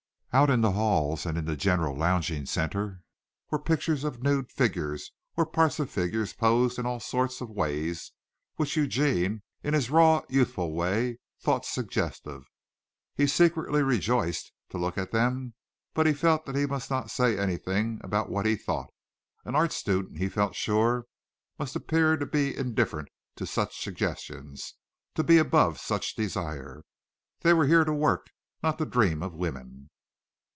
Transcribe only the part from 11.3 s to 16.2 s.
thought suggestive. He secretly rejoiced to look at them but he